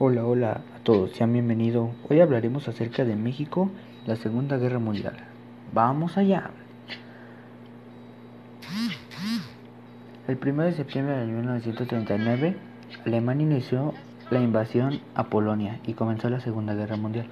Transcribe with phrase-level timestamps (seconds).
[0.00, 1.90] Hola, hola a todos, sean bienvenidos.
[2.10, 3.70] Hoy hablaremos acerca de México,
[4.06, 5.14] la Segunda Guerra Mundial.
[5.72, 6.50] Vamos allá.
[10.26, 12.56] El 1 de septiembre de 1939,
[13.06, 13.94] Alemania inició
[14.30, 17.28] la invasión a Polonia y comenzó la Segunda Guerra Mundial.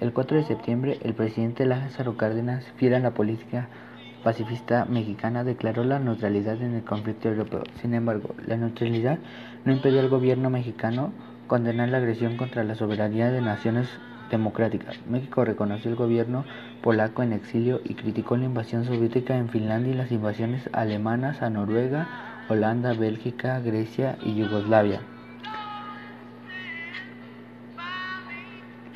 [0.00, 3.68] El 4 de septiembre, el presidente Lázaro Cárdenas, fiel a la política
[4.24, 7.62] pacifista mexicana, declaró la neutralidad en el conflicto europeo.
[7.80, 9.20] Sin embargo, la neutralidad
[9.64, 11.12] no impidió al gobierno mexicano
[11.46, 13.88] condenar la agresión contra la soberanía de naciones
[14.30, 14.98] democráticas.
[15.08, 16.44] México reconoció el gobierno
[16.82, 21.50] polaco en exilio y criticó la invasión soviética en Finlandia y las invasiones alemanas a
[21.50, 22.08] Noruega,
[22.48, 25.00] Holanda, Bélgica, Grecia y Yugoslavia.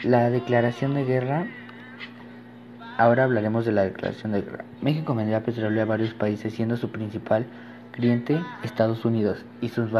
[0.03, 1.47] La declaración de guerra.
[2.99, 4.65] Ahora hablaremos de la declaración de guerra.
[4.81, 7.47] México vendía petróleo a varios países, siendo su principal
[7.93, 9.91] cliente Estados Unidos y sus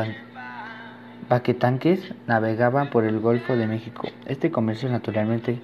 [1.29, 4.09] paquetanques navegaban por el Golfo de México.
[4.27, 5.61] Este comercio naturalmente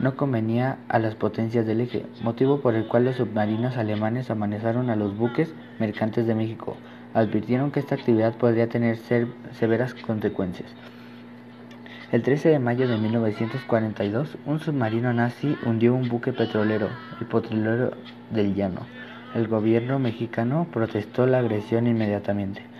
[0.00, 4.90] no convenía a las potencias del eje, motivo por el cual los submarinos alemanes amenazaron
[4.90, 6.76] a los buques mercantes de México.
[7.14, 8.98] Advirtieron que esta actividad podría tener
[9.52, 10.74] severas consecuencias.
[12.10, 16.88] El 13 de mayo de 1942, un submarino nazi hundió un buque petrolero,
[17.20, 17.92] el petrolero
[18.30, 18.80] del Llano.
[19.34, 22.73] El gobierno mexicano protestó la agresión inmediatamente.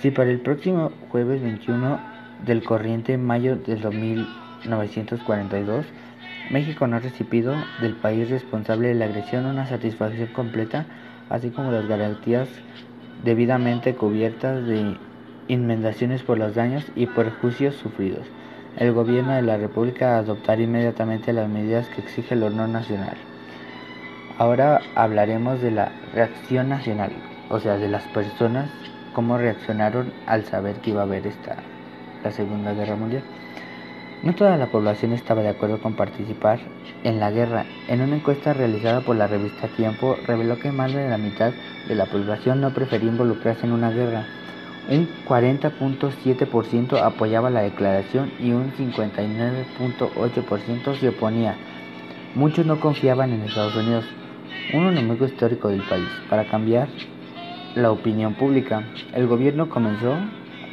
[0.00, 2.00] Si para el próximo jueves 21
[2.46, 5.84] del corriente mayo del 1942
[6.50, 10.86] México no ha recibido del país responsable de la agresión una satisfacción completa,
[11.28, 12.48] así como las garantías
[13.22, 14.96] debidamente cubiertas de
[15.48, 18.26] inmendaciones por los daños y perjuicios sufridos.
[18.78, 23.16] El gobierno de la República adoptará inmediatamente las medidas que exige el honor nacional.
[24.38, 27.12] Ahora hablaremos de la reacción nacional,
[27.50, 28.70] o sea, de las personas
[29.12, 31.56] cómo reaccionaron al saber que iba a haber esta
[32.22, 33.22] la Segunda Guerra Mundial.
[34.22, 36.60] No toda la población estaba de acuerdo con participar
[37.04, 37.64] en la guerra.
[37.88, 41.54] En una encuesta realizada por la revista Tiempo reveló que más de la mitad
[41.88, 44.26] de la población no prefería involucrarse en una guerra.
[44.90, 51.56] Un 40.7% apoyaba la declaración y un 59.8% se oponía.
[52.34, 54.04] Muchos no confiaban en Estados Unidos,
[54.74, 56.08] un enemigo histórico del país.
[56.28, 56.88] Para cambiar
[57.74, 58.84] la opinión pública.
[59.14, 60.16] El gobierno comenzó,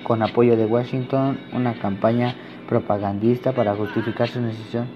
[0.04, 2.36] con apoyo de Washington, una campaña
[2.68, 4.88] propagandista para justificar su decisión.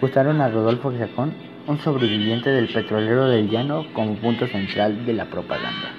[0.00, 1.32] Usaron a Rodolfo Chacón,
[1.66, 5.90] un sobreviviente del petrolero del llano, como punto central de la propaganda.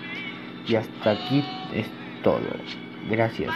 [0.68, 1.44] Y hasta aquí
[1.74, 1.90] es
[2.22, 2.42] todo.
[3.10, 3.52] Gracias.